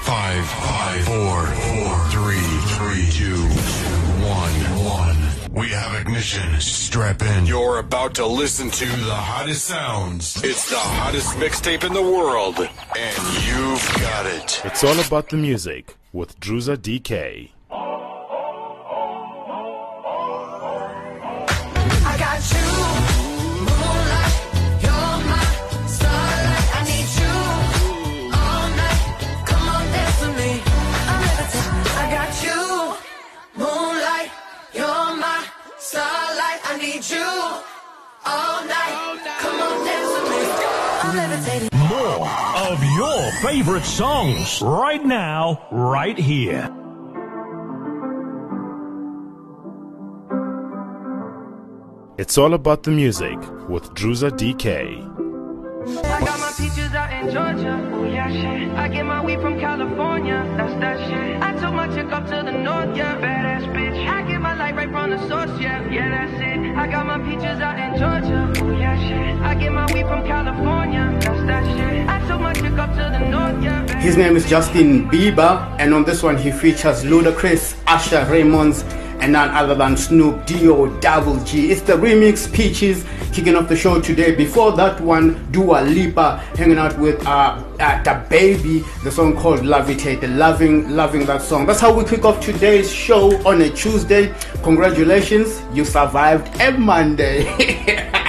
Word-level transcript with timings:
Five, 0.00 0.46
five, 0.46 1.04
four, 1.04 1.46
four, 1.46 1.98
three, 2.08 2.48
three, 2.74 3.10
two, 3.10 3.42
one, 4.24 4.54
one. 4.82 5.16
We 5.52 5.68
have 5.68 6.00
ignition. 6.00 6.58
Strap 6.62 7.20
in. 7.20 7.44
You're 7.44 7.78
about 7.78 8.14
to 8.14 8.26
listen 8.26 8.70
to 8.70 8.86
the 8.86 9.14
hottest 9.14 9.66
sounds. 9.66 10.42
It's 10.42 10.70
the 10.70 10.78
hottest 10.78 11.36
mixtape 11.36 11.84
in 11.84 11.92
the 11.92 12.02
world, 12.02 12.58
and 12.58 13.18
you've 13.46 13.86
got 14.00 14.24
it. 14.24 14.62
It's 14.64 14.82
all 14.82 14.98
about 14.98 15.28
the 15.28 15.36
music 15.36 15.94
with 16.14 16.40
Druza 16.40 16.78
DK. 16.78 17.50
Need 36.80 37.04
you 37.10 37.30
all 38.24 38.64
night. 38.64 39.20
Come 39.38 39.60
on, 39.60 39.84
dance 39.84 40.12
with 40.16 40.28
me. 40.32 40.40
I'm 41.02 41.16
levitating. 41.16 41.68
More 41.88 42.28
of 42.70 42.82
your 42.96 43.32
favorite 43.42 43.84
songs 43.84 44.62
right 44.62 45.04
now, 45.04 45.66
right 45.70 46.18
here. 46.18 46.74
It's 52.16 52.36
all 52.38 52.54
about 52.54 52.82
the 52.82 52.90
music 52.90 53.38
with 53.68 53.94
Druza 53.94 54.30
DK. 54.30 55.10
I 56.04 56.20
got 56.20 56.38
my 56.38 56.52
peaches 56.56 56.94
out 56.94 57.10
in 57.12 57.30
Georgia. 57.30 57.90
Oh 57.94 58.04
yeah, 58.04 58.30
shit. 58.30 58.70
I 58.76 58.88
get 58.88 59.04
my 59.06 59.24
weed 59.24 59.40
from 59.40 59.58
California. 59.58 60.44
That's 60.56 60.74
that 60.80 60.98
shit. 61.08 61.42
I 61.42 61.52
took 61.60 61.72
my 61.72 61.88
chick 61.94 62.12
up 62.12 62.24
to 62.26 62.42
the 62.44 62.52
north, 62.52 62.94
yeah. 62.94 63.16
Badass 63.20 63.59
I 66.80 66.86
got 66.86 67.04
my 67.04 67.18
peaches 67.18 67.60
out 67.60 67.78
in 67.78 67.90
Georgia. 67.98 68.50
Oh 68.64 68.70
yeah, 68.70 68.96
shit. 68.96 69.42
I 69.42 69.54
get 69.54 69.70
my 69.70 69.84
weed 69.92 70.06
from 70.06 70.26
California. 70.26 71.14
That's 71.20 71.42
that 71.46 71.64
shit. 71.76 72.08
I 72.08 72.26
took 72.26 72.40
my 72.40 72.54
chick 72.54 72.72
up 72.78 72.90
to 72.92 73.18
the 73.18 73.18
north, 73.28 73.62
yeah. 73.62 74.00
His 74.00 74.16
name 74.16 74.34
is 74.34 74.48
Justin 74.48 75.06
Bieber, 75.10 75.76
and 75.78 75.92
on 75.92 76.04
this 76.04 76.22
one 76.22 76.38
he 76.38 76.50
features 76.50 77.04
Ludacris, 77.04 77.76
Usher 77.86 78.24
Raymonds, 78.30 78.82
and 79.20 79.32
none 79.32 79.50
other 79.50 79.74
than 79.74 79.96
Snoop 79.96 80.46
D-O 80.46 80.88
Double 81.00 81.38
G. 81.44 81.70
It's 81.70 81.82
the 81.82 81.94
remix 81.94 82.52
Peaches 82.52 83.04
kicking 83.32 83.54
off 83.56 83.68
the 83.68 83.76
show 83.76 84.00
today. 84.00 84.34
Before 84.34 84.72
that 84.72 85.00
one, 85.00 85.50
Dua 85.52 85.82
Lipa 85.82 86.38
hanging 86.56 86.78
out 86.78 86.98
with 86.98 87.24
uh, 87.26 87.62
uh 87.78 88.02
DaBaby, 88.02 89.02
the 89.04 89.10
song 89.10 89.36
called 89.36 89.60
Levitate. 89.60 90.36
Loving, 90.36 90.90
loving 90.90 91.24
that 91.26 91.42
song. 91.42 91.66
That's 91.66 91.80
how 91.80 91.92
we 91.92 92.04
kick 92.04 92.24
off 92.24 92.40
today's 92.40 92.90
show 92.90 93.36
on 93.46 93.60
a 93.62 93.70
Tuesday. 93.70 94.34
Congratulations, 94.62 95.62
you 95.72 95.84
survived 95.84 96.60
a 96.60 96.72
Monday. 96.72 98.10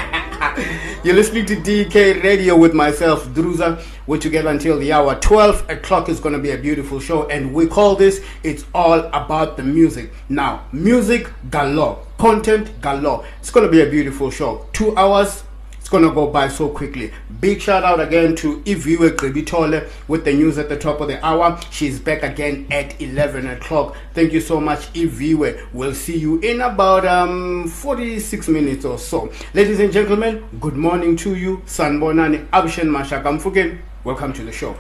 You're 1.04 1.16
listening 1.16 1.48
to 1.48 1.56
DK 1.56 2.22
Radio 2.24 2.56
with 2.56 2.76
myself, 2.76 3.26
Druza. 3.30 3.84
We're 4.06 4.20
together 4.20 4.50
until 4.50 4.78
the 4.78 4.94
hour 4.94 5.16
12 5.16 5.68
o'clock 5.68 6.10
is 6.10 6.20
going 6.20 6.34
to 6.34 6.40
be 6.40 6.52
a 6.52 6.60
beautiful 6.60 7.00
show, 7.00 7.28
and 7.28 7.56
we 7.56 7.66
call 7.66 7.96
this 7.96 8.24
It's 8.44 8.66
All 8.76 9.00
About 9.06 9.58
the 9.58 9.64
Music. 9.64 10.14
Now, 10.30 10.68
music 10.72 11.28
galore, 11.50 12.06
content 12.20 12.80
galore. 12.82 13.26
It's 13.40 13.50
going 13.50 13.66
to 13.66 13.72
be 13.72 13.82
a 13.82 13.90
beautiful 13.90 14.30
show. 14.30 14.68
Two 14.74 14.96
hours, 14.96 15.44
going 15.92 16.04
to 16.06 16.10
go 16.12 16.26
by 16.28 16.48
so 16.48 16.70
quickly. 16.70 17.12
Big 17.42 17.62
shout 17.62 17.84
out 17.84 18.00
again 18.00 18.34
to 18.38 18.62
Iviwe 18.62 19.10
Gribitole 19.12 19.88
with 20.08 20.24
the 20.24 20.34
news 20.34 20.58
at 20.58 20.70
the 20.70 20.78
top 20.78 21.02
of 21.02 21.10
the 21.10 21.24
hour. 21.24 21.60
She's 21.70 22.00
back 22.00 22.24
again 22.24 22.66
at 22.72 23.00
11 23.02 23.46
o'clock. 23.48 23.96
Thank 24.14 24.32
you 24.32 24.40
so 24.40 24.60
much, 24.62 24.92
Iviwe. 24.94 25.68
We'll 25.74 25.94
see 25.94 26.18
you 26.18 26.40
in 26.40 26.62
about 26.62 27.06
um 27.06 27.68
46 27.68 28.48
minutes 28.48 28.86
or 28.86 28.98
so. 28.98 29.32
Ladies 29.54 29.80
and 29.82 29.92
gentlemen, 29.92 30.48
good 30.62 30.78
morning 30.78 31.16
to 31.18 31.36
you. 31.36 31.58
Sanbonani 31.66 32.48
Abshen 32.50 32.88
Mashaka 32.90 33.78
Welcome 34.06 34.34
to 34.34 34.44
the 34.44 34.52
show. 34.52 34.76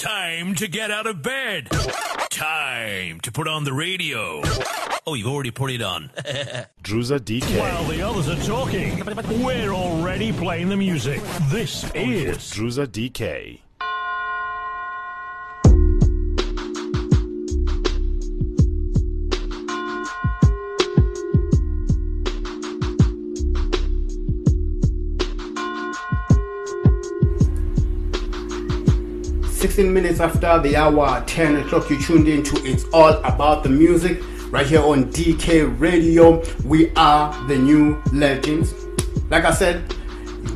Time 0.00 0.54
to 0.54 0.68
get 0.68 0.92
out 0.92 1.08
of 1.08 1.22
bed. 1.22 1.70
Time 2.30 3.18
to 3.20 3.32
put 3.32 3.48
on 3.48 3.64
the 3.64 3.72
radio. 3.72 4.40
Oh, 5.08 5.14
you've 5.14 5.26
already 5.26 5.50
put 5.50 5.72
it 5.72 5.82
on. 5.82 6.10
Druza 6.84 7.18
DK. 7.18 7.58
While 7.58 7.84
the 7.84 8.02
others 8.02 8.28
are 8.28 8.46
talking, 8.46 9.02
we're 9.44 9.72
already 9.72 10.32
playing 10.32 10.68
the 10.68 10.76
music. 10.76 11.20
This 11.50 11.84
oh, 11.84 11.90
is 11.94 12.36
Druza 12.36 12.86
DK. 12.86 13.60
Sixteen 29.58 29.92
minutes 29.92 30.20
after 30.20 30.60
the 30.60 30.76
hour 30.76 31.20
10 31.26 31.56
o'clock, 31.56 31.90
you 31.90 32.00
tuned 32.00 32.28
in 32.28 32.44
to 32.44 32.64
It's 32.64 32.84
All 32.92 33.14
About 33.24 33.64
the 33.64 33.68
Music 33.68 34.22
right 34.52 34.64
here 34.64 34.80
on 34.80 35.06
DK 35.06 35.80
Radio. 35.80 36.40
We 36.64 36.92
are 36.94 37.34
the 37.48 37.58
new 37.58 38.00
legends. 38.12 38.72
Like 39.30 39.44
I 39.44 39.50
said, 39.50 39.92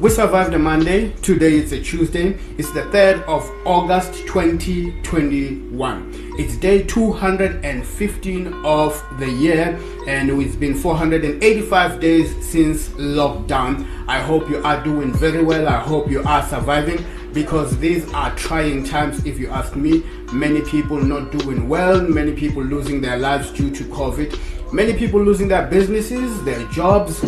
we 0.01 0.09
survived 0.09 0.55
a 0.55 0.59
Monday. 0.61 1.11
Today 1.15 1.55
it's 1.55 1.73
a 1.73 1.83
Tuesday. 1.83 2.39
It's 2.59 2.71
the 2.71 2.83
3rd 2.83 3.25
of 3.25 3.51
August 3.67 4.25
2021. 4.29 6.35
It's 6.39 6.57
day 6.59 6.85
215 6.85 8.55
of 8.65 9.05
the 9.19 9.29
year, 9.29 9.81
and 10.07 10.31
it's 10.31 10.55
been 10.55 10.77
485 10.77 11.99
days 11.99 12.47
since 12.47 12.91
lockdown. 12.91 13.85
I 14.07 14.21
hope 14.21 14.49
you 14.49 14.63
are 14.63 14.81
doing 14.85 15.13
very 15.13 15.43
well. 15.43 15.69
I 15.69 15.81
hope 15.81 16.09
you 16.09 16.23
are 16.23 16.47
surviving 16.47 17.05
because 17.33 17.79
these 17.79 18.11
are 18.13 18.35
trying 18.37 18.85
times, 18.85 19.25
if 19.27 19.39
you 19.39 19.49
ask 19.51 19.77
me. 19.77 20.03
Many 20.33 20.63
people 20.63 20.99
not 21.01 21.33
doing 21.33 21.69
well, 21.69 22.01
many 22.01 22.33
people 22.33 22.63
losing 22.63 23.01
their 23.01 23.19
lives 23.19 23.51
due 23.51 23.71
to 23.71 23.85
COVID, 23.85 24.73
many 24.73 24.95
people 24.95 25.23
losing 25.23 25.49
their 25.49 25.67
businesses, 25.67 26.43
their 26.45 26.67
jobs 26.69 27.23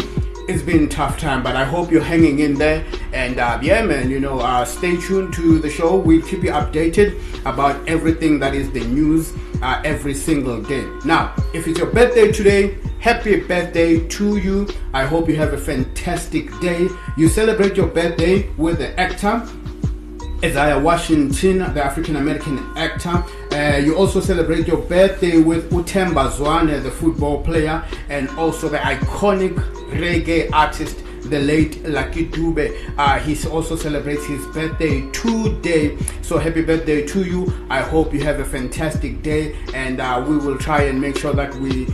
it's 0.46 0.62
been 0.62 0.90
tough 0.90 1.18
time, 1.18 1.42
but 1.42 1.56
I 1.56 1.64
hope 1.64 1.90
you're 1.90 2.02
hanging 2.02 2.40
in 2.40 2.54
there. 2.54 2.84
And 3.12 3.38
uh, 3.38 3.58
yeah, 3.62 3.84
man, 3.84 4.10
you 4.10 4.20
know, 4.20 4.40
uh, 4.40 4.64
stay 4.64 4.96
tuned 5.00 5.32
to 5.34 5.58
the 5.58 5.70
show. 5.70 5.96
We'll 5.96 6.20
keep 6.20 6.42
you 6.42 6.50
updated 6.50 7.18
about 7.46 7.88
everything 7.88 8.38
that 8.40 8.54
is 8.54 8.70
the 8.70 8.84
news 8.84 9.32
uh, 9.62 9.80
every 9.84 10.12
single 10.12 10.60
day. 10.60 10.86
Now, 11.04 11.34
if 11.54 11.66
it's 11.66 11.78
your 11.78 11.90
birthday 11.90 12.30
today, 12.30 12.76
happy 13.00 13.40
birthday 13.40 14.06
to 14.06 14.36
you. 14.36 14.68
I 14.92 15.06
hope 15.06 15.28
you 15.28 15.36
have 15.36 15.54
a 15.54 15.58
fantastic 15.58 16.58
day. 16.60 16.88
You 17.16 17.28
celebrate 17.28 17.76
your 17.76 17.86
birthday 17.88 18.50
with 18.58 18.78
the 18.78 18.98
actor 19.00 19.46
Isaiah 20.44 20.78
Washington, 20.78 21.58
the 21.72 21.82
African 21.82 22.16
American 22.16 22.58
actor. 22.76 23.24
Uh, 23.50 23.78
you 23.78 23.96
also 23.96 24.20
celebrate 24.20 24.68
your 24.68 24.76
birthday 24.76 25.38
with 25.38 25.70
Utemba 25.70 26.30
Zwane, 26.30 26.82
the 26.82 26.90
football 26.90 27.42
player, 27.42 27.82
and 28.10 28.28
also 28.30 28.68
the 28.68 28.76
iconic 28.76 29.54
reggae 29.88 30.50
artist, 30.52 31.02
the 31.30 31.38
late 31.38 31.82
Lucky 31.84 32.26
Dube. 32.26 32.76
Uh, 32.98 33.18
he 33.20 33.34
also 33.48 33.74
celebrates 33.74 34.26
his 34.26 34.44
birthday 34.48 35.10
today. 35.12 35.96
So 36.20 36.36
happy 36.36 36.60
birthday 36.60 37.06
to 37.06 37.24
you. 37.24 37.50
I 37.70 37.80
hope 37.80 38.12
you 38.12 38.22
have 38.24 38.40
a 38.40 38.44
fantastic 38.44 39.22
day, 39.22 39.56
and 39.72 39.98
uh, 39.98 40.22
we 40.28 40.36
will 40.36 40.58
try 40.58 40.82
and 40.82 41.00
make 41.00 41.16
sure 41.16 41.32
that 41.32 41.54
we 41.54 41.86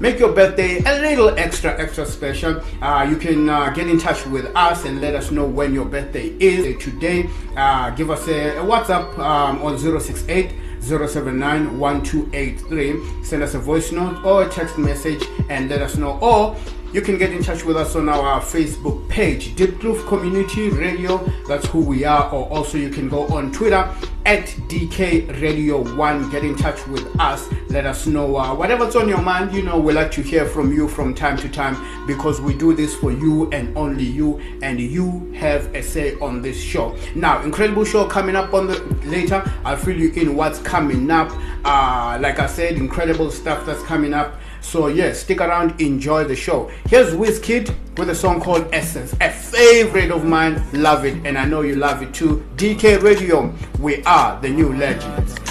make 0.00 0.18
your 0.18 0.32
birthday 0.32 0.78
a 0.78 1.00
little 1.00 1.30
extra 1.38 1.78
extra 1.80 2.06
special 2.06 2.60
uh, 2.82 3.06
you 3.08 3.16
can 3.16 3.48
uh, 3.48 3.70
get 3.70 3.88
in 3.88 3.98
touch 3.98 4.24
with 4.26 4.46
us 4.54 4.84
and 4.84 5.00
let 5.00 5.14
us 5.14 5.30
know 5.30 5.44
when 5.44 5.74
your 5.74 5.84
birthday 5.84 6.28
is 6.38 6.82
today 6.82 7.28
uh, 7.56 7.90
give 7.90 8.10
us 8.10 8.26
a, 8.28 8.56
a 8.58 8.62
whatsapp 8.62 9.18
um, 9.18 9.60
on 9.62 9.78
068 9.78 10.52
079 10.80 11.78
1283 11.78 13.24
send 13.24 13.42
us 13.42 13.54
a 13.54 13.58
voice 13.58 13.90
note 13.92 14.24
or 14.24 14.44
a 14.44 14.48
text 14.48 14.78
message 14.78 15.22
and 15.50 15.68
let 15.68 15.82
us 15.82 15.96
know 15.96 16.18
or 16.20 16.56
you 16.90 17.02
can 17.02 17.18
get 17.18 17.32
in 17.32 17.42
touch 17.42 17.64
with 17.64 17.76
us 17.76 17.94
on 17.96 18.08
our 18.08 18.40
Facebook 18.40 19.06
page, 19.10 19.54
Deep 19.56 19.78
Groove 19.78 20.06
Community 20.06 20.70
Radio. 20.70 21.18
That's 21.46 21.66
who 21.66 21.80
we 21.80 22.06
are. 22.06 22.32
Or 22.32 22.48
also 22.48 22.78
you 22.78 22.88
can 22.88 23.10
go 23.10 23.26
on 23.26 23.52
Twitter 23.52 23.94
at 24.28 24.44
DK 24.68 25.40
Radio 25.40 25.80
One. 25.96 26.28
Get 26.28 26.44
in 26.44 26.54
touch 26.54 26.86
with 26.86 27.18
us. 27.18 27.48
Let 27.70 27.86
us 27.86 28.06
know 28.06 28.36
uh, 28.36 28.54
whatever's 28.54 28.94
on 28.94 29.08
your 29.08 29.22
mind. 29.22 29.54
You 29.54 29.62
know, 29.62 29.78
we 29.78 29.94
like 29.94 30.10
to 30.12 30.22
hear 30.22 30.44
from 30.44 30.70
you 30.70 30.86
from 30.86 31.14
time 31.14 31.38
to 31.38 31.48
time 31.48 32.06
because 32.06 32.38
we 32.38 32.54
do 32.54 32.74
this 32.74 32.94
for 32.94 33.10
you 33.10 33.50
and 33.52 33.74
only 33.74 34.04
you, 34.04 34.38
and 34.60 34.78
you 34.78 35.32
have 35.32 35.74
a 35.74 35.82
say 35.82 36.18
on 36.20 36.42
this 36.42 36.60
show. 36.60 36.94
Now, 37.14 37.40
incredible 37.40 37.86
show 37.86 38.06
coming 38.06 38.36
up 38.36 38.52
on 38.52 38.66
the 38.66 38.78
later. 39.06 39.42
I'll 39.64 39.78
fill 39.78 39.98
you 39.98 40.12
in 40.12 40.36
what's 40.36 40.58
coming 40.58 41.10
up. 41.10 41.32
Uh, 41.64 42.18
like 42.20 42.38
I 42.38 42.48
said, 42.48 42.74
incredible 42.74 43.30
stuff 43.30 43.64
that's 43.64 43.82
coming 43.84 44.12
up. 44.12 44.38
So 44.60 44.88
yes, 44.88 45.20
stick 45.20 45.40
around, 45.40 45.80
enjoy 45.80 46.24
the 46.24 46.36
show. 46.36 46.70
Here's 46.90 47.14
Wizkid 47.14 47.74
with 47.98 48.10
a 48.10 48.14
song 48.14 48.40
called 48.40 48.68
Essence. 48.72 49.12
A 49.20 49.28
favorite 49.28 50.12
of 50.12 50.24
mine, 50.24 50.62
love 50.72 51.04
it, 51.04 51.26
and 51.26 51.36
I 51.36 51.44
know 51.44 51.62
you 51.62 51.74
love 51.74 52.00
it 52.00 52.14
too. 52.14 52.46
DK 52.56 53.02
Radio, 53.02 53.52
we 53.80 54.04
are 54.04 54.40
the 54.40 54.48
new 54.48 54.72
legends. 54.72 55.47